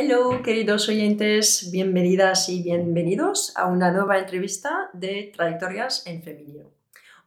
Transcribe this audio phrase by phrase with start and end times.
[0.00, 6.70] Hello, queridos oyentes, bienvenidas y bienvenidos a una nueva entrevista de Trayectorias en Femenino.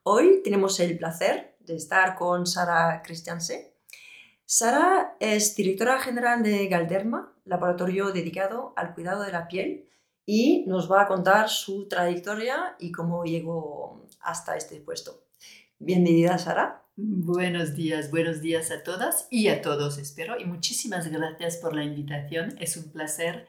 [0.04, 3.76] Hoy tenemos el placer de estar con Sara Christianse.
[4.46, 9.90] Sara es directora general de Galderma, laboratorio dedicado al cuidado de la piel,
[10.26, 15.26] y nos va a contar su trayectoria y cómo llegó hasta este puesto.
[15.78, 16.86] Bienvenida, Sara.
[17.04, 20.40] Buenos días, buenos días a todas y a todos, espero.
[20.40, 22.56] Y muchísimas gracias por la invitación.
[22.60, 23.48] Es un placer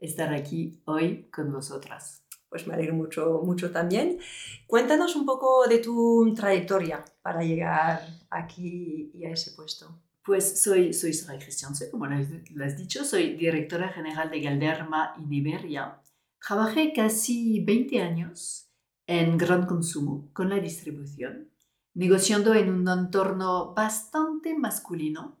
[0.00, 2.24] estar aquí hoy con vosotras.
[2.48, 4.20] Pues me alegro mucho, mucho también.
[4.66, 10.00] Cuéntanos un poco de tu trayectoria para llegar aquí y a ese puesto.
[10.24, 15.30] Pues soy, soy Sara Christianse, como lo has dicho, soy directora general de Galderma en
[15.30, 16.00] Iberia.
[16.40, 18.70] Trabajé casi 20 años
[19.06, 21.53] en gran consumo con la distribución
[21.94, 25.40] negociando en un entorno bastante masculino.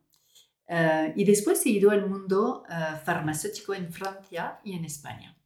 [0.66, 5.36] Eh, y después he ido al mundo eh, farmacéutico en Francia y en España.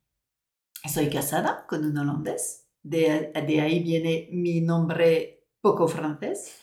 [0.89, 6.55] Soy casada con un holandés, de, de ahí viene mi nombre poco francés.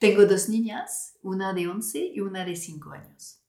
[0.00, 3.40] Tengo dos niñas, una de 11 y una de 5 años.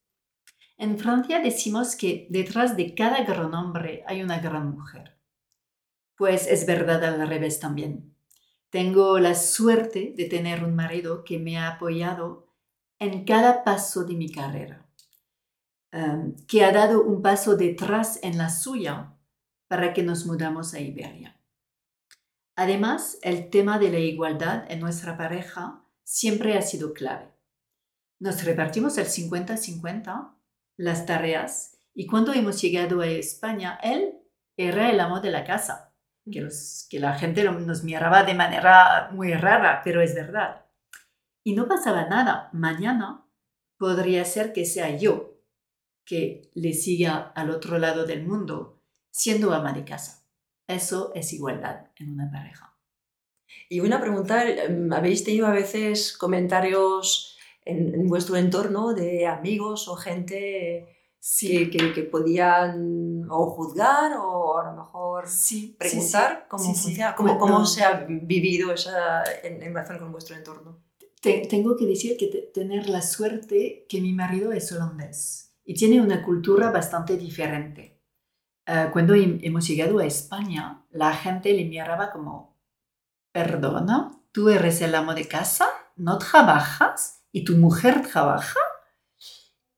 [0.77, 5.17] En Francia decimos que detrás de cada gran hombre hay una gran mujer.
[6.15, 8.10] Pues es verdad al revés también.
[8.71, 12.47] Tengo la suerte de tener un marido que me ha apoyado
[12.99, 14.89] en cada paso de mi carrera,
[15.91, 19.13] em, que ha dado un paso detrás en la suya
[19.67, 21.37] para que nos mudamos a Iberia.
[22.55, 27.29] Además, el tema de la igualdad en nuestra pareja siempre ha sido clave.
[28.19, 30.37] Nos repartimos el 50-50
[30.77, 34.13] las tareas y cuando hemos llegado a España, él
[34.55, 35.90] era el amo de la casa
[36.25, 36.47] que,
[36.89, 40.65] que la gente nos miraba de manera muy rara, pero es verdad.
[41.43, 42.49] Y no pasaba nada.
[42.53, 43.25] Mañana
[43.77, 45.31] podría ser que sea yo
[46.05, 50.25] que le siga al otro lado del mundo siendo ama de casa.
[50.67, 52.77] Eso es igualdad en una pareja.
[53.69, 59.95] Y una pregunta, em, ¿habéis tenido a veces comentarios en vuestro entorno de amigos o
[59.95, 61.69] gente sí.
[61.69, 66.73] que, que, podían o juzgar o a lo mejor sí, preguntar cómo,
[67.15, 70.83] cómo, cómo se ha vivido esa en, en, relación con vuestro entorno.
[71.21, 76.23] tengo que decir que tener la suerte que mi marido es holandés y tiene una
[76.23, 78.01] cultura bastante diferente.
[78.67, 82.59] Uh, cuando hemos llegado a España, la gente le miraba como,
[83.31, 88.59] perdona, tú eres el amo de casa, no trabajas y tu mujer trabaja.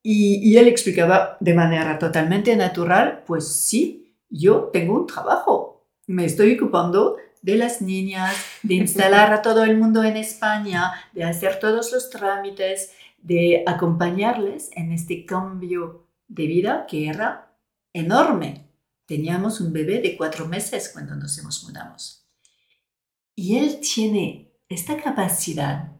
[0.06, 6.56] Y, él explicaba de manera totalmente natural, pues sí, yo tengo un trabajo, me estoy
[6.58, 11.94] ocupando de las niñas, de instalar a todo el mundo en España, de hacer todos
[11.94, 17.56] los trámites, de acompañarles en este cambio de vida que era
[17.94, 18.68] enorme.
[19.06, 22.28] Teníamos un bebé de cuatro meses cuando nos hemos mudamos.
[23.36, 25.94] Y él tiene esta capacidad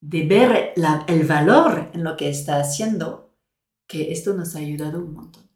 [0.00, 0.72] de ver
[1.06, 3.34] el valor en lo que está haciendo,
[3.86, 5.50] que esto nos ha ayudado un montón.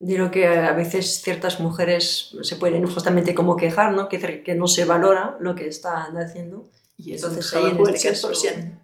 [0.00, 4.08] Digo que a veces ciertas mujeres se pueden justamente como quejar, ¿no?
[4.08, 6.70] Que, que no se valora lo que están haciendo.
[6.96, 8.80] Y entonces ahí en este 100%,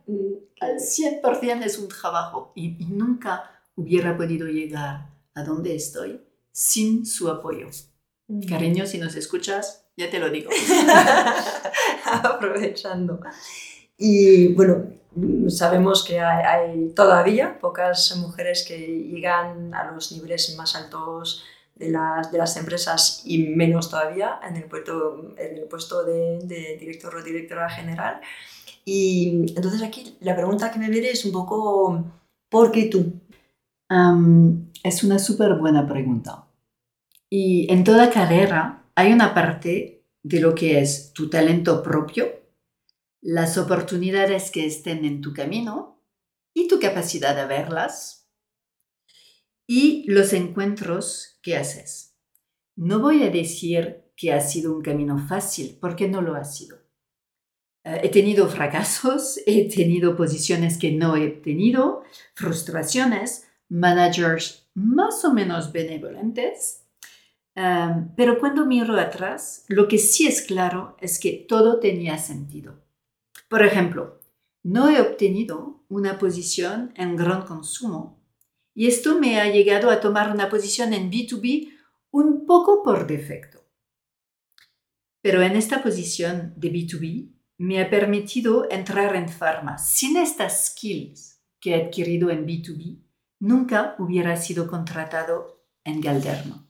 [0.60, 6.21] al 100% es un trabajo y, y, nunca hubiera podido llegar a donde estoy
[6.53, 7.69] sin su apoyo.
[8.28, 8.47] Mm.
[8.47, 10.50] Cariño, si nos escuchas, ya te lo digo.
[12.04, 13.21] Aprovechando.
[14.06, 14.84] Y bueno,
[15.48, 21.42] sabemos que hay, todavía pocas mujeres que llegan a los niveles más altos
[21.75, 26.41] de las, de las empresas y menos todavía en el puesto, en el puesto de,
[26.42, 28.20] de director o directora general.
[28.84, 32.04] Y entonces aquí la pregunta que me viene es un poco,
[32.50, 33.10] ¿por qué tú?
[34.82, 36.44] es una súper buena pregunta.
[37.31, 42.44] Y en toda carrera hay una parte de lo que es tu talento propio
[43.25, 45.99] las oportunidades que estén en tu camino
[46.53, 48.29] y tu capacidad de verlas
[49.67, 52.19] y los encuentros que haces.
[52.77, 56.77] No voy a decir que ha sido un camino fácil porque no lo ha sido.
[57.83, 62.03] Eh, he tenido fracasos, he tenido posiciones que no he tenido,
[62.34, 66.84] frustraciones, managers más o menos benevolentes,
[67.57, 72.84] eh, pero cuando miro atrás, lo que sí es claro es que todo tenía sentido.
[73.49, 74.21] Por ejemplo,
[74.63, 78.23] no he obtenido una posición en gran consumo
[78.75, 81.71] y esto me ha llegado a tomar una posición en B2B
[82.11, 83.65] un poco por defecto.
[85.21, 91.41] Pero en esta posición de B2B me ha permitido entrar en pharma sin estas skills
[91.61, 93.01] que he adquirido en B2B
[93.41, 96.64] nunca hubiera sido contratado en Galderma.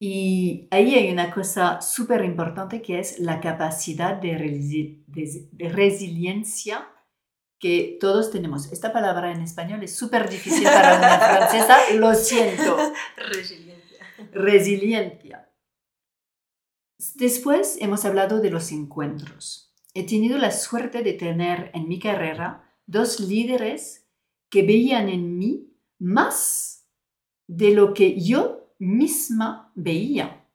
[0.00, 6.88] Y ahí hay una cosa súper importante que es la capacidad de, de, resiliencia
[7.58, 8.72] que todos tenemos.
[8.72, 11.18] Esta palabra en español es súper difícil para una
[11.48, 12.76] francesa, lo siento.
[13.16, 14.06] Resiliencia.
[14.32, 15.52] Resiliencia.
[17.16, 19.74] Después hemos hablado de los encuentros.
[19.94, 24.08] He tenido la suerte de tener en mi carrera dos líderes
[24.48, 26.88] que veían en mí más
[27.48, 30.46] de lo que yo misma veía.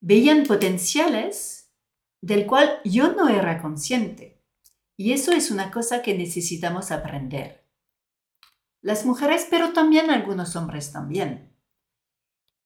[0.00, 1.62] Veían potenciales
[2.20, 4.42] del cual yo no era consciente.
[4.96, 7.68] Y eso es una cosa que necesitamos aprender.
[8.80, 11.56] Las mujeres, pero también algunos hombres también.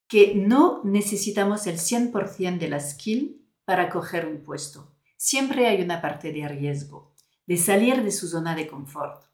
[0.08, 4.94] Que no necesitamos el 100% de la skill para coger un puesto.
[5.16, 7.14] Siempre hay una parte de riesgo,
[7.46, 9.24] de salir de su zona de confort.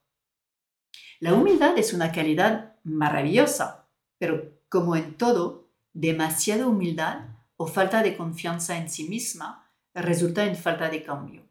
[1.19, 3.89] La humildad es una calidad maravillosa,
[4.19, 7.27] pero como en todo, demasiada humildad
[7.59, 11.47] o falta de confianza en sí misma resulta en falta de cambio.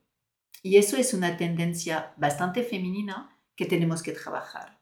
[0.64, 4.81] Y eso es una tendencia bastante femenina que tenemos que trabajar.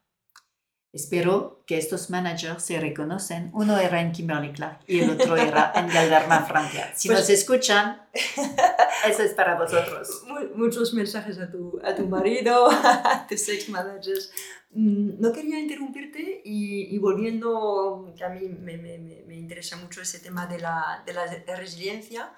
[0.91, 3.51] Espero que estos managers se reconocen.
[3.53, 6.91] Uno era en Kimberly Clark y el otro era en Galderma Francia.
[6.95, 8.01] Si pues nos escuchan,
[9.07, 10.23] eso es para vosotros.
[10.55, 14.31] Muchos mensajes a tu, a tu marido, a tus ex managers.
[14.71, 18.97] Mm, no quería interrumpirte y, volviendo, que a mí me, me,
[19.27, 22.33] me, interesa mucho ese tema de la, de la resiliencia,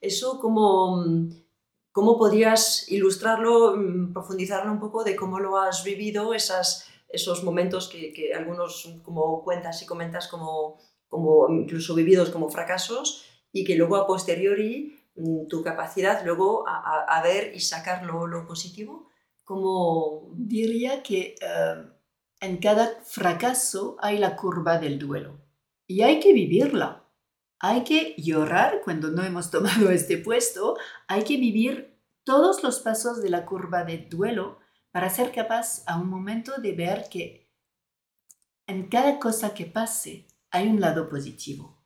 [0.00, 1.04] eso como,
[1.92, 7.88] cómo podrías ilustrarlo, mm, profundizarlo un poco de cómo lo has vivido, esas esos momentos
[7.88, 13.76] que, que, algunos como cuentas y comentas como, como incluso vividos como fracasos y que
[13.76, 19.08] luego a posteriori mm, tu capacidad luego a, ver y sacar lo, lo, positivo
[19.44, 21.86] como diría que eh,
[22.40, 25.40] en cada fracaso hay la curva del duelo
[25.86, 27.04] y hay que vivirla.
[27.58, 30.76] Hay que llorar cuando no hemos tomado este puesto
[31.08, 34.58] hay que vivir todos los pasos de la curva del duelo
[34.96, 37.52] para ser capaz a un momento de ver que
[38.66, 41.84] en cada cosa que pase hay un lado positivo.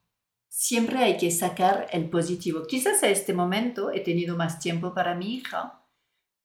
[0.48, 2.68] Siempre hay que sacar el positivo.
[2.68, 5.84] Quizás a este momento he tenido más tiempo para mi hija.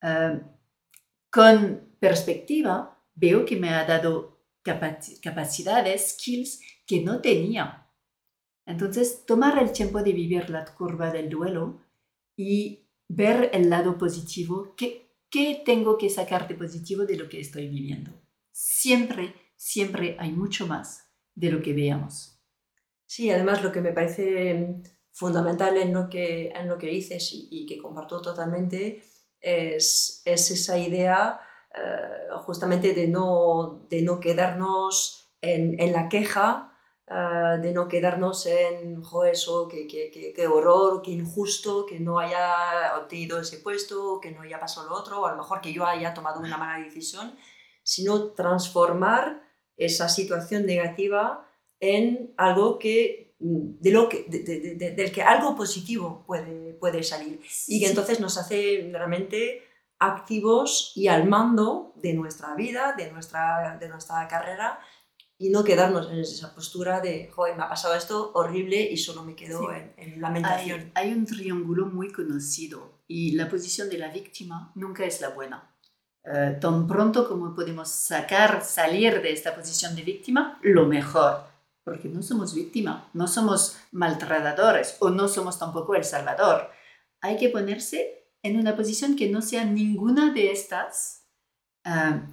[0.01, 0.41] Eh,
[1.29, 7.91] con perspectiva, veo que me ha dado capacidades, skills que no tenía.
[8.65, 11.83] Entonces, tomar el tiempo de vivir la curva del duelo
[12.35, 15.04] y ver el lado positivo que
[15.35, 18.09] ¿Qué tengo que sacar de positivo de lo que estoy viviendo?
[18.53, 22.39] Siempre, siempre hay mucho más de lo que veamos.
[23.05, 27.65] Sí, además lo que me parece fundamental en lo que, en lo que dices y,
[27.65, 29.03] que comparto totalmente
[29.41, 31.41] es, es esa idea
[31.75, 36.74] eh, justamente de no, de no quedarnos en la queja,
[37.07, 42.97] Ah, de no quedarnos en, jo, eso, qué, qué, horror, qué injusto, que no haya
[42.97, 45.85] obtenido ese puesto, que no haya pasado lo otro, o a lo mejor que yo
[45.85, 47.35] haya tomado una mala decisión,
[47.83, 49.43] sino transformar
[49.77, 51.47] esa situación negativa
[51.79, 57.39] en algo que, de lo que, del que algo positivo puede, puede salir.
[57.67, 59.61] Y que entonces nos hace realmente
[59.99, 64.79] activos y al mando de nuestra vida, de nuestra, de nuestra carrera
[65.37, 69.23] y no quedarnos en esa postura de, joder, me ha pasado esto horrible y solo
[69.23, 70.91] me quedo en, lamentación.
[70.95, 75.29] Hay, hay, un triángulo muy conocido y la posición de la víctima nunca es la
[75.29, 75.75] buena.
[76.23, 81.43] Eh, tan pronto como podemos sacar, salir de esta posición de víctima, lo mejor,
[81.83, 86.71] porque no somos víctima, no somos maltratadores o no somos tampoco el salvador.
[87.21, 91.27] Hay que ponerse en una posición que no sea ninguna de estas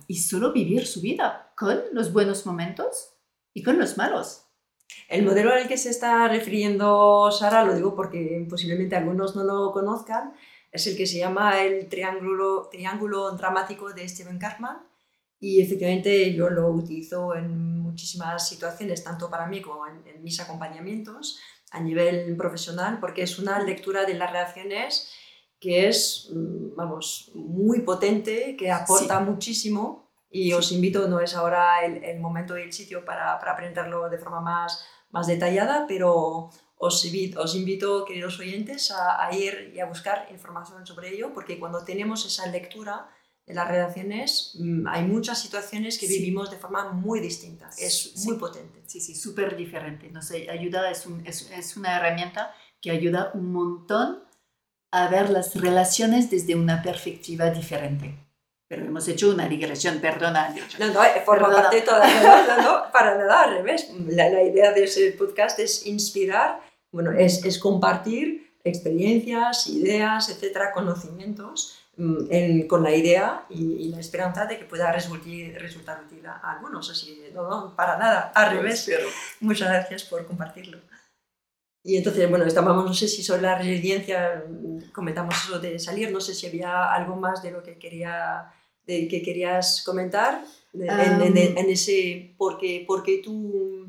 [0.07, 3.15] y solo vivir su vida con los buenos momentos
[3.55, 4.49] y con los malos.
[5.09, 9.73] El modelo al que se está refiriendo Sara, lo digo porque posiblemente algunos no lo
[9.73, 10.35] conozcan,
[10.71, 14.79] es el que se llama el triángulo, triángulo dramático de Steven Cartman
[15.39, 20.41] y efectivamente yo lo utilizo en muchísimas situaciones, tanto para mí como en, en mis
[20.41, 21.39] acompañamientos
[21.71, 25.13] a nivel profesional, porque es una lectura de las relaciones
[25.63, 30.02] que es, mm, vamos, muy potente, que aporta muchísimo
[30.33, 34.09] y os invito, no es ahora el, el momento y el sitio para, para, aprenderlo
[34.09, 39.73] de forma más, más detallada, pero os invito, os invito queridos oyentes, a, a, ir
[39.75, 43.11] y a buscar información sobre ello, porque cuando tenemos esa lectura
[43.47, 48.37] de las relaciones, mm, hay muchas situaciones que vivimos de forma muy distinta, es muy
[48.37, 48.83] potente.
[48.87, 50.11] Sí, sí, súper diferente.
[50.11, 54.25] Nos ayuda, es, un, es, es una herramienta que ayuda un montón
[54.91, 58.32] a ver las relaciones desde una perspectiva diferente.
[58.73, 60.55] Pero hemos hecho una digresión, perdona.
[60.79, 62.07] No, no, eh, forma parte de toda
[62.47, 63.93] no, no, para nada, al revés.
[64.07, 66.61] La, la, idea de ese podcast es inspirar,
[66.91, 74.01] bueno, es, es compartir experiencias, ideas, etcétera, conocimientos Mm, en, con la idea y, la
[74.01, 75.29] esperanza de que pueda resultar,
[75.61, 76.91] resultar útil a, algunos.
[76.91, 78.85] Así, no, no, para nada, al revés.
[78.87, 79.07] Pero
[79.41, 80.79] muchas gracias por compartirlo.
[81.85, 86.11] Y entonces, bueno, estábamos, no sé si sobre la resiliencia, mm, comentamos eso de salir,
[86.11, 88.51] no sé si había algo más de lo que, quería,
[88.87, 93.89] de, que querías comentar en, en, en, ese, porque, porque tú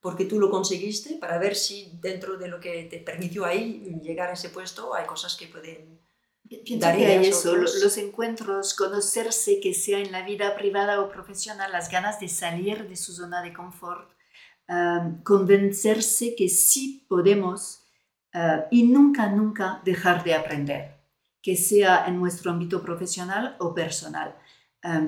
[0.00, 4.30] porque tú lo conseguiste, para ver si dentro de lo que te permitió ahí llegar
[4.30, 5.98] a ese puesto hay cosas que pueden
[6.48, 11.70] Pienso que hay eso, los encuentros, conocerse, que sea en la vida privada o profesional,
[11.72, 14.10] las ganas de salir de su zona de confort,
[15.24, 17.84] convencerse que sí podemos
[18.32, 20.97] ah, y nunca, nunca dejar de aprender,
[21.42, 24.36] que sea en nuestro ámbito profesional o personal.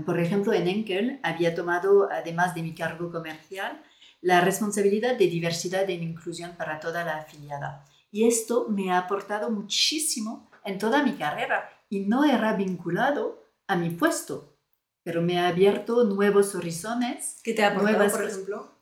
[0.04, 3.82] por ejemplo, en Enkel había tomado, además de mi cargo comercial,
[4.20, 7.84] la responsabilidad de diversidad e inclusión para toda la afiliada.
[8.10, 13.76] Y esto me ha aportado muchísimo en toda mi carrera y no era vinculado a
[13.76, 14.56] mi puesto,
[15.02, 17.40] pero me ha abierto nuevos horizontes.
[17.42, 18.74] ¿Qué te ha aportado, por ejemplo?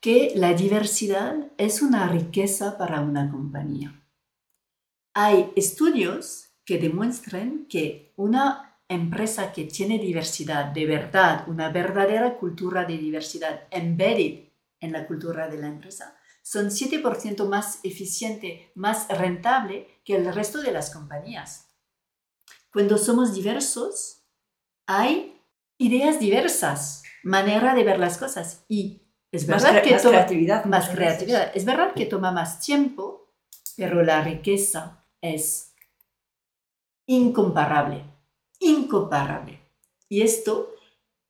[0.00, 4.01] Que la diversidad es una riqueza para una compañía.
[5.14, 12.84] Hay estudios que demuestran que una empresa que tiene diversidad de verdad, una verdadera cultura
[12.84, 14.48] de diversidad embedded
[14.80, 20.60] en la cultura de la empresa, son 7% más eficiente, más rentable que el resto
[20.60, 21.68] de las compañías.
[22.72, 24.24] Cuando somos diversos,
[24.86, 25.40] hay
[25.78, 30.88] ideas diversas, manera de ver las cosas y es verdad más que más creatividad, más
[30.88, 31.52] creatividad.
[31.54, 33.34] Es verdad que toma más tiempo,
[33.76, 35.74] pero la riqueza es
[37.06, 38.04] incomparable,
[38.58, 39.60] incomparable.
[40.08, 40.74] Y esto,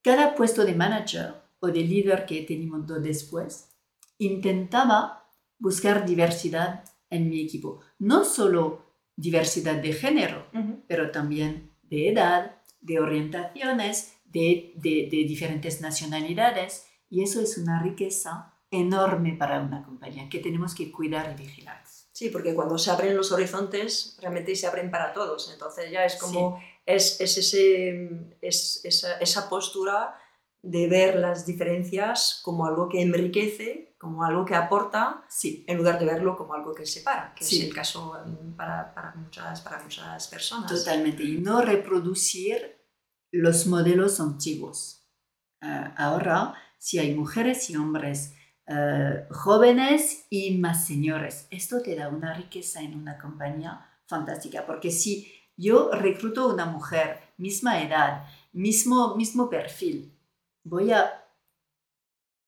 [0.03, 3.69] cada puesto de manager o de líder que he tenido después,
[4.19, 7.81] intentaba buscar diversidad en mi equipo.
[7.99, 8.85] No solo
[9.15, 10.47] diversidad de género,
[10.89, 16.87] pero también de edad, de orientaciones, de, de, diferentes nacionalidades.
[17.11, 21.83] Y eso es una riqueza enorme para una compañía que tenemos que cuidar y vigilar.
[22.13, 25.51] Sí, porque cuando se abren los horizontes, realmente se abren para todos.
[25.53, 30.19] Entonces ya es como, es, es, ese, es esa, esa postura
[30.63, 35.65] de ver las diferencias como algo que enriquece, como algo que aporta, sí.
[35.67, 39.15] en lugar de verlo como algo que separa, que es el caso mm, para, para,
[39.15, 40.71] muchas, para muchas personas.
[40.71, 42.81] Totalmente, y no reproducir
[43.33, 45.09] los modelos antiguos.
[45.63, 48.35] Uh, ahora, si hay mujeres y hombres
[48.69, 54.91] uh, jóvenes y más señores, esto te da una riqueza en una compañía fantástica, porque
[54.91, 60.17] si yo recluto una mujer, misma edad, mismo, mismo perfil,
[60.65, 61.25] voy a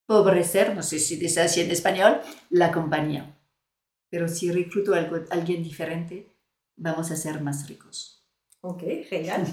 [0.07, 3.39] pobrecer, no sé si dice así en español, la compañía.
[4.11, 4.99] Pero si recluto a
[5.31, 6.37] alguien diferente,
[6.77, 8.14] vamos a ser más ricos.
[8.67, 9.47] Ok, genial.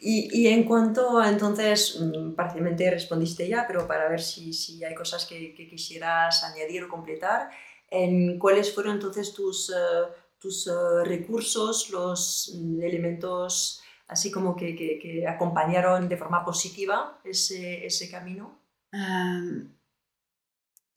[0.00, 4.82] Y, y, en cuanto a entonces, mm, parcialmente respondiste ya, pero para ver si, si
[4.82, 7.50] hay cosas que, que, quisieras añadir o completar,
[7.90, 14.74] en ¿cuáles fueron entonces tus, uh, tus uh, recursos, los mm, elementos así como que,
[14.74, 18.58] que, acompañaron de forma positiva ese, ese camino?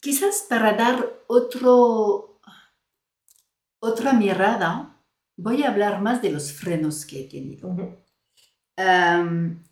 [0.00, 2.38] quizás para dar otro,
[3.80, 4.97] otra mirada,
[5.38, 7.74] voy a hablar más de los frenos que he tenido.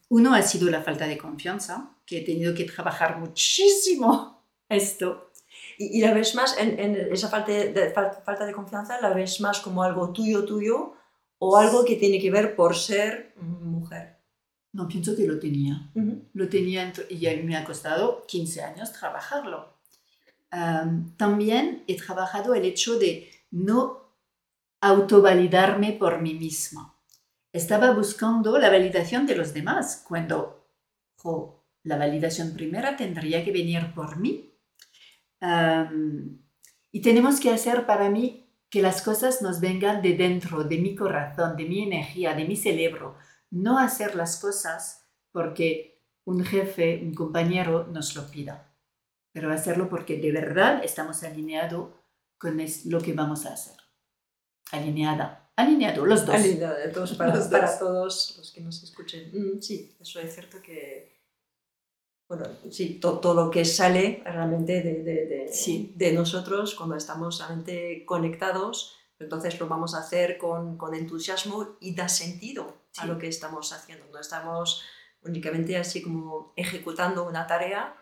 [0.09, 5.33] uno ha sido la falta de confianza, que he tenido que trabajar muchísimo esto.
[5.79, 9.61] ¿Y, la ves más en, en esa falta de, falta de confianza, la ves más
[9.61, 10.95] como algo tuyo, tuyo,
[11.39, 14.17] o algo que tiene que ver por ser mujer?
[14.73, 15.91] No, pienso que lo tenía.
[16.35, 19.75] Lo tenía y a mí me ha costado 15 años trabajarlo.
[21.17, 24.06] también he trabajado el hecho de no
[24.81, 26.97] autovalidarme por mí misma.
[27.53, 30.57] Estaba buscando la validación de los demás cuando
[31.83, 34.53] la validación primera tendría que venir por mí.
[36.93, 40.95] y tenemos que hacer para mí que las cosas nos vengan de dentro, de mi
[40.95, 43.17] corazón, de mi energía, de mi cerebro.
[43.51, 48.73] No hacer las cosas porque un jefe, un compañero nos lo pida,
[49.33, 51.91] pero hacerlo porque de verdad estamos alineados
[52.39, 53.86] con lo que vamos a hacer.
[54.73, 56.35] Alineada, alineado, los dos.
[56.35, 59.31] Alineados para, los para todos los que nos escuchen.
[59.33, 61.17] Mm, sí, eso es cierto que
[62.29, 68.97] bueno, sí, todo lo que sale realmente de, de, de, nosotros cuando estamos realmente conectados,
[69.21, 72.75] entonces lo vamos a hacer con, con entusiasmo y da sentido.
[72.99, 74.07] a lo que estamos haciendo.
[74.13, 74.83] No estamos
[75.23, 77.95] únicamente así como ejecutando una tarea,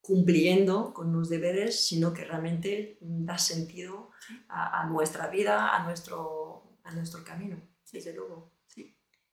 [0.00, 4.10] cumpliendo con los deberes, sino que realmente da sentido
[4.48, 7.60] a, nuestra vida, a nuestro, a nuestro camino,
[7.92, 8.52] desde luego.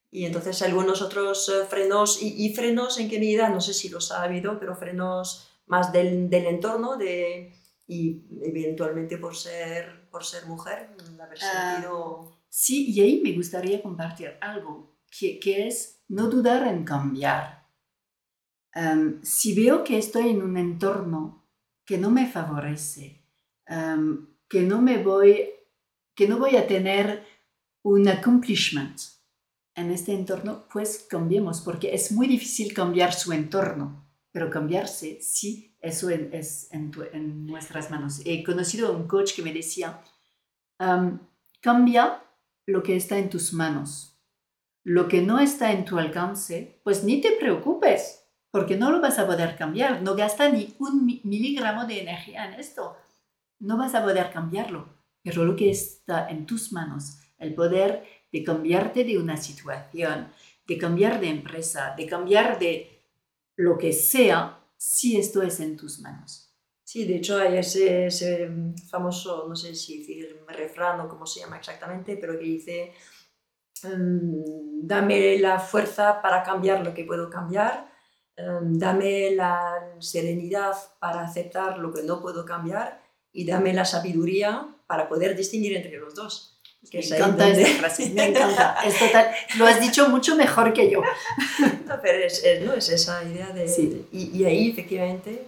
[0.10, 4.12] Y entonces algunos otros eh, frenos, y, frenos en qué medida, no sé si los
[4.12, 7.54] ha habido, pero frenos más del, del entorno de,
[7.88, 10.90] y eventualmente por ser, por ser mujer,
[11.22, 12.40] haber ah, sentido...
[12.50, 17.57] sí, y ahí me gustaría compartir algo, que, que es no dudar en cambiar.
[18.78, 21.44] Em, si veo que estoy en un entorno
[21.84, 23.24] que no me favorece,
[23.66, 25.50] em, que no me voy,
[26.14, 27.26] que no voy a tener
[27.82, 29.00] un accomplishment,
[29.74, 35.76] en este entorno, pues cambiemos, porque es muy difícil cambiar su entorno, pero cambiarse sí,
[35.80, 38.22] eso es en, nuestras manos.
[38.26, 40.02] He conocido a un coach que me decía,
[41.62, 42.24] cambia
[42.66, 44.20] lo que está en tus manos.
[44.84, 48.27] Lo que no está en tu alcance, pues ni te preocupes,
[48.58, 50.02] porque no lo vas a poder cambiar.
[50.02, 52.98] No gasta ni un miligramo de energía en esto.
[53.60, 54.90] No vas a poder cambiarlo.
[55.22, 60.30] Pero lo que está en tus manos, el poder de cambiarte de una situación,
[60.66, 63.04] de cambiar de empresa, de cambiar de
[63.58, 66.52] lo que sea, si esto es en tus manos.
[66.84, 68.50] Sí, de hecho hay ese, ese
[68.90, 72.94] famoso, no sé si decir refrán o cómo se llama exactamente, pero que dice,
[73.84, 74.42] em,
[74.82, 77.97] dame la fuerza para cambiar lo que puedo cambiar,
[78.38, 83.02] em, dame la serenidad para aceptar lo que no puedo cambiar
[83.34, 86.58] y dame la sabiduría para poder distinguir entre los dos
[86.94, 88.78] me encanta esta frase, me encanta.
[88.86, 91.02] Es total, lo has dicho mucho mejor que yo.
[91.86, 92.74] No, pero es, ¿no?
[92.74, 93.68] es esa idea de...
[93.68, 94.08] Sí.
[94.12, 95.48] Y, y, ahí efectivamente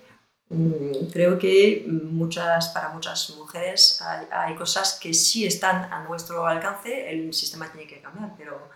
[0.50, 6.46] mm, creo que muchas, para muchas mujeres hay, hay, cosas que sí están a nuestro
[6.46, 8.70] alcance, el sistema tiene que cambiar, pero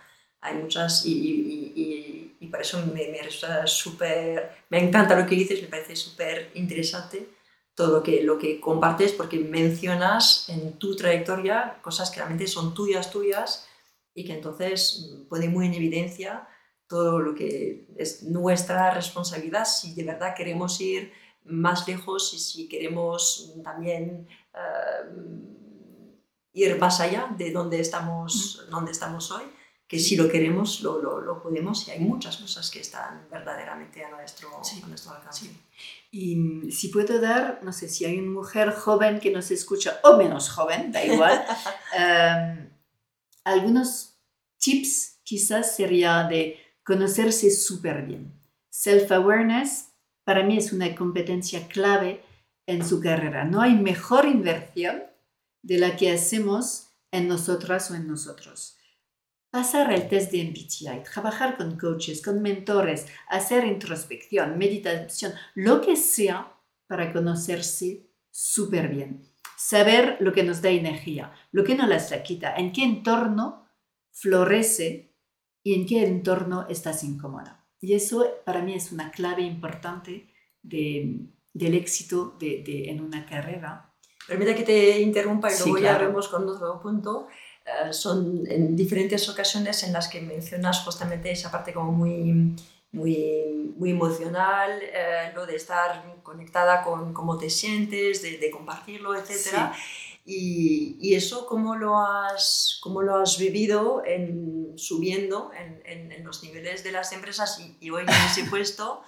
[0.44, 3.18] hay muchas y, y, y por eso me, me,
[3.66, 7.26] super, me encanta lo que dices, me parece súper interesante
[7.74, 12.74] todo lo que, lo que compartes porque mencionas en tu trayectoria cosas que realmente son
[12.74, 13.66] tuyas, tuyas
[14.14, 16.46] y que entonces pone muy en evidencia
[16.86, 19.64] todo lo que es nuestra responsabilidad.
[19.64, 21.12] Si de verdad queremos ir
[21.44, 25.10] más lejos y si queremos también eh,
[26.52, 29.42] ir más allá de donde estamos, donde estamos hoy,
[29.94, 34.04] que si lo queremos lo, lo, lo, podemos y hay muchas cosas que están verdaderamente
[34.04, 35.46] a nuestro, a nuestro alcance.
[36.10, 40.00] Y mm, si puedo dar, no sé si hay una mujer joven que nos escucha
[40.02, 41.44] o menos joven, da igual,
[41.96, 42.70] em,
[43.44, 44.18] algunos
[44.58, 48.32] tips quizás sería de conocerse súper bien.
[48.70, 49.90] Self-awareness
[50.24, 52.24] para mí es una competencia clave
[52.66, 53.44] en su carrera.
[53.44, 55.04] No hay mejor inversión
[55.62, 58.76] de la que hacemos en nosotras o en nosotros
[59.54, 65.94] pasar el test de MBTI, trabajar con coaches, con mentores, hacer introspección, meditación, lo que
[65.94, 66.52] sea
[66.88, 69.22] para conocerse súper bien.
[69.56, 73.68] Saber lo que nos da energía, lo que nos la quita, en qué entorno
[74.10, 75.14] florece
[75.62, 77.64] y en qué entorno estás incómoda.
[77.80, 83.94] Y eso para mí es una clave importante del éxito de, en una carrera.
[84.26, 87.28] Permita que te interrumpa y luego ya vemos con otro punto.
[87.64, 92.54] Eh, son en diferentes ocasiones en las que mencionas justamente esa parte como muy,
[92.92, 99.14] muy, muy emocional, eh, lo de estar conectada con cómo te sientes, de, de compartirlo,
[99.14, 99.72] etc.
[100.26, 106.42] Y, y, eso, ¿cómo lo has, cómo lo has vivido en, subiendo en, en, los
[106.42, 109.02] niveles de las empresas y, y hoy en ese puesto?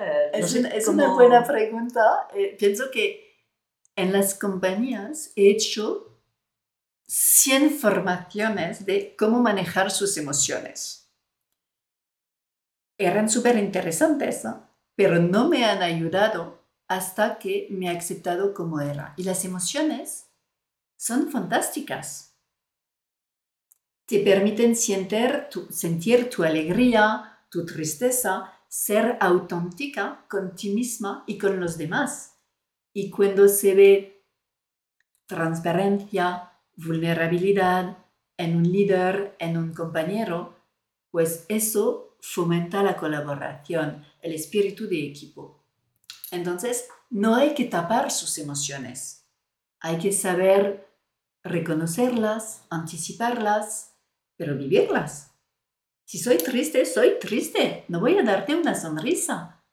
[0.00, 2.28] Eh, es, una, es una, buena pregunta.
[2.58, 3.36] pienso que
[3.96, 6.07] en las compañías he hecho
[7.08, 11.10] 100 formaciones de cómo manejar sus emociones.
[12.98, 14.42] Eran súper interesantes,
[14.94, 19.14] pero no me han ayudado hasta que me he aceptado como era.
[19.16, 20.28] Y las emociones
[20.96, 22.36] son fantásticas.
[24.06, 31.38] Te permiten sentir tu, sentir tu alegría, tu tristeza, ser auténtica con ti misma y
[31.38, 32.38] con los demás.
[32.92, 34.26] Y cuando se ve
[35.26, 36.47] transparencia,
[36.78, 37.98] vulnerabilidad
[38.36, 40.56] en un líder, en un compañero,
[41.10, 45.64] pues eso fomenta la colaboración, el espíritu de equipo.
[46.30, 49.26] Entonces, no hay que tapar sus emociones,
[49.80, 50.88] hay que saber
[51.42, 53.96] reconocerlas, anticiparlas,
[54.36, 55.32] pero vivirlas.
[56.04, 59.64] Si soy triste, soy triste, no voy a darte una sonrisa.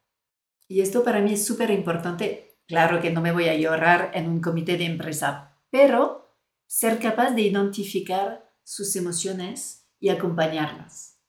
[0.67, 2.57] Y esto para mí es súper importante.
[2.67, 6.24] Claro que no me voy a llorar en un comité de empresa, pero
[6.67, 11.19] ser capaz de identificar sus emociones y acompañarlas.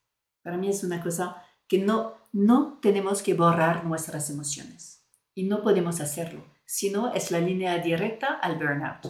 [0.42, 5.62] Para mí es una cosa que no, no tenemos que borrar nuestras emociones y no
[5.62, 9.06] podemos hacerlo, sino es la línea directa al burnout.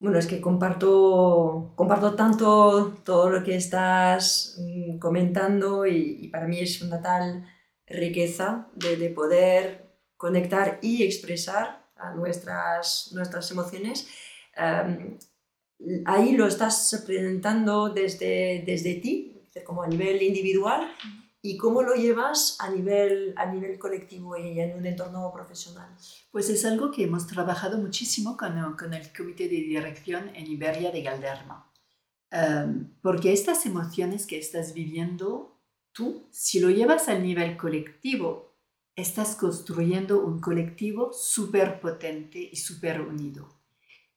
[0.00, 6.60] Bueno, es que comparto, comparto tanto todo lo que estás mm, comentando y, para mí
[6.60, 7.44] es una tal
[7.86, 11.84] riqueza de, poder conectar y expresar
[12.14, 14.08] nuestras, nuestras emociones.
[14.56, 15.18] Em,
[16.04, 20.88] ahí lo estás presentando desde, desde ti, como a nivel individual,
[21.40, 25.88] ¿Y cómo lo llevas a nivel, a nivel colectivo y en un entorno profesional?
[26.32, 30.90] Pues es algo que hemos trabajado muchísimo con, con el comité de dirección en Iberia
[30.90, 31.72] de Galderma.
[32.30, 35.60] Em, porque estas emociones que estás viviendo,
[35.92, 38.56] tú, si lo llevas al nivel colectivo,
[38.96, 43.57] estás construyendo un colectivo súper potente y súper unido.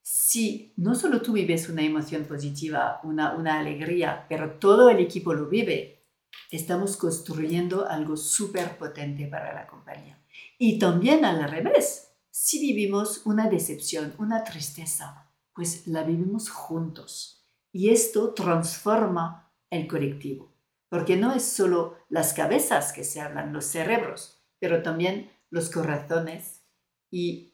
[0.01, 5.47] Si no solo tú vives una emoción positiva, una, alegría, pero todo el equipo lo
[5.47, 6.07] vive,
[6.49, 10.23] estamos construyendo algo súper potente para la compañía.
[10.57, 17.47] Y también al revés, si vivimos una decepción, una tristeza, pues la vivimos juntos.
[17.71, 20.53] Y esto transforma el colectivo,
[20.89, 26.63] porque no es solo las cabezas que se hablan, los cerebros, pero también los corazones
[27.09, 27.50] y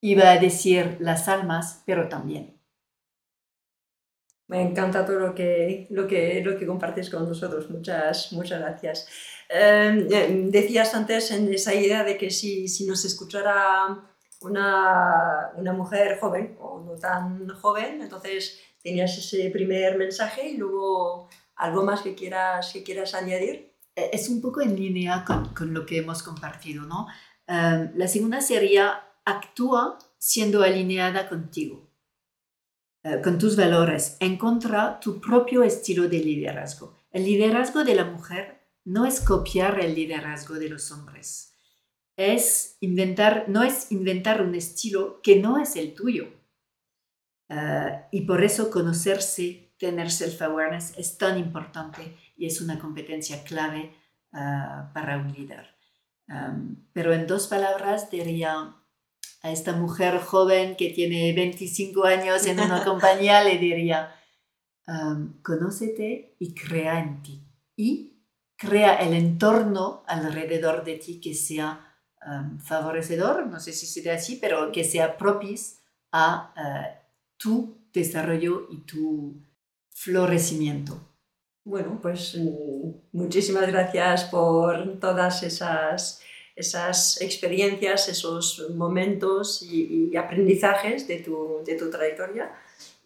[0.00, 2.60] iba a decir las almas, pero también
[4.50, 7.70] me encanta todo lo que, lo que, lo que compartes con nosotros.
[7.70, 9.06] Muchas, muchas gracias.
[9.48, 13.96] Em, eh, decías antes en esa idea de que si, si nos escuchara
[14.40, 21.28] una, una, mujer joven o no tan joven, entonces tenías ese primer mensaje y luego
[21.54, 23.72] algo más que quieras, que quieras añadir.
[23.94, 27.06] Eh, es un poco en línea con, con lo que hemos compartido, ¿no?
[27.46, 31.90] Em, la segunda sería actúa siendo alineada contigo.
[33.02, 36.98] Eh, con tus valores, encuentra tu propio estilo de liderazgo.
[37.10, 41.54] El liderazgo de la mujer no es copiar el liderazgo de los hombres,
[42.16, 46.28] es inventar, no es inventar un estilo que no es el tuyo.
[47.48, 53.94] Eh, y por eso conocerse, tener self-awareness es tan importante y es una competencia clave
[54.34, 55.74] eh, para un líder.
[56.92, 58.79] pero en dos palabras diría,
[59.42, 64.14] a esta mujer joven que tiene 25 años en una compañía, le diría,
[65.42, 67.42] conócete y crea en ti.
[67.76, 68.24] Y
[68.56, 71.86] crea el entorno alrededor de ti que sea
[72.62, 75.80] favorecedor, no sé si será así, pero que sea propicio
[76.12, 77.00] a eh,
[77.36, 79.40] tu desarrollo y tu
[79.90, 81.00] florecimiento.
[81.64, 86.22] Bueno, pues mm, muchísimas gracias por todas esas
[86.60, 92.52] esas experiencias, esos momentos y, aprendizajes de tu, de tu, trayectoria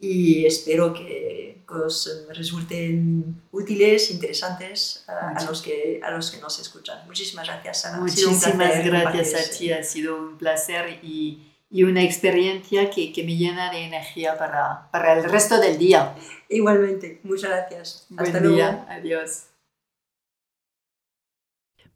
[0.00, 7.04] y espero que, os resulten útiles, interesantes a, los que, a los que nos escuchan.
[7.06, 7.98] Muchísimas gracias, Sara.
[7.98, 13.36] Muchísimas gracias a ti, ha sido un placer y, y una experiencia que, que, me
[13.36, 16.14] llena de energía para, para el resto del día.
[16.48, 18.06] Igualmente, muchas gracias.
[18.16, 18.84] Hasta luego.
[18.88, 19.53] Adiós.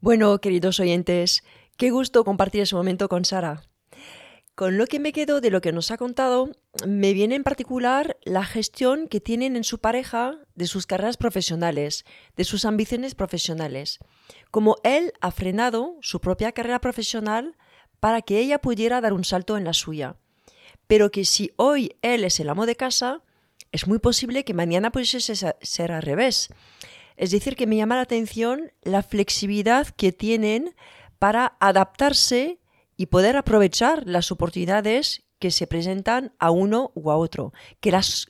[0.00, 1.42] Bueno, queridos oyentes,
[1.76, 3.64] qué gusto compartir ese momento con Sara.
[4.54, 6.52] Con lo que me quedo de lo que nos ha contado,
[6.86, 12.04] me viene en particular la gestión que tienen en su pareja de sus carreras profesionales,
[12.36, 13.98] de sus ambiciones profesionales.
[14.52, 17.56] Como él ha frenado su propia carrera profesional
[17.98, 20.14] para que ella pudiera dar un salto en la suya.
[20.86, 23.24] Pero que si hoy él es el amo de casa,
[23.72, 26.50] es muy posible que mañana pudiese ser al revés.
[27.18, 30.74] Es decir, que me llama la atención la flexibilidad que tienen
[31.18, 32.60] para adaptarse
[32.96, 38.26] y poder aprovechar las oportunidades que se presentan a uno u a otro, que las,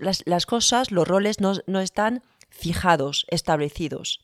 [0.46, 4.20] cosas, los roles no, no están fijados, establecidos.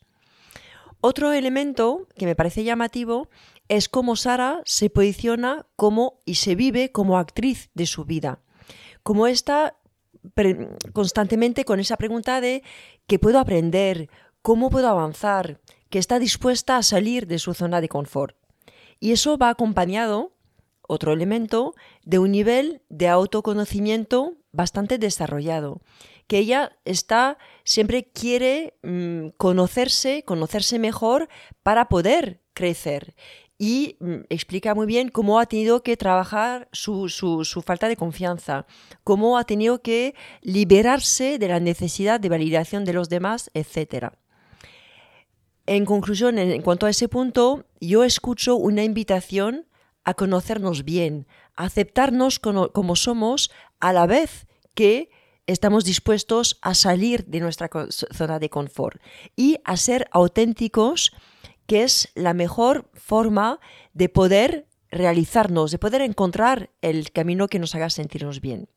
[0.99, 3.29] Otro elemento que me parece llamativo
[3.67, 8.39] es cómo Sara se posiciona como y se vive como actriz de su vida.
[9.03, 9.77] Como está
[10.93, 12.63] constantemente con esa pregunta de
[13.05, 14.09] ¿qué puedo aprender?
[14.45, 18.37] Cómo puedo avanzar, que está dispuesta a salir de su zona de confort.
[18.99, 20.33] Y eso va acompañado,
[20.87, 25.81] otro elemento, de un nivel de autoconocimiento bastante desarrollado,
[26.27, 31.27] que ella está, siempre quiere mm, conocerse, conocerse mejor
[31.63, 33.15] para poder crecer.
[33.57, 38.67] Y mm, explica muy bien cómo ha tenido que trabajar su, su, falta de confianza,
[39.03, 44.19] cómo ha tenido que liberarse de la necesidad de validación de los demás, etcétera.
[45.67, 49.65] En conclusión, en cuanto a ese punto, yo escucho una invitación
[50.03, 55.09] a conocernos bien, a aceptarnos como, somos, a la vez que
[55.47, 59.01] estamos dispuestos a salir de nuestra zona de confort
[59.35, 61.11] y a ser auténticos,
[61.65, 63.59] que es la mejor forma
[63.93, 68.69] de poder realizarnos, de poder encontrar el camino que nos haga sentirnos bien.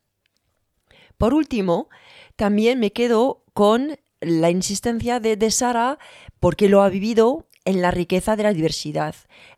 [1.18, 1.90] Por último,
[2.37, 5.98] también me quedo con la insistencia de, de Sara,
[6.40, 9.14] porque lo ha vivido en la riqueza de la diversidad,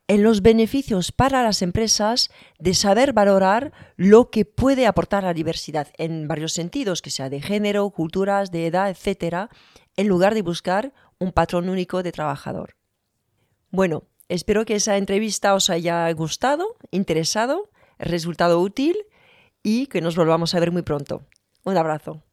[0.09, 5.89] en los beneficios para las empresas de saber valorar lo que puede aportar la diversidad
[5.97, 9.49] en varios sentidos, que sea de género, culturas, de edad, etc.,
[9.97, 12.75] en lugar de buscar un patrón único de trabajador.
[13.71, 18.97] Bueno, espero que esa entrevista os haya gustado, interesado, resultado útil
[19.63, 21.23] y que nos volvamos a ver muy pronto.
[21.63, 22.25] Un abrazo.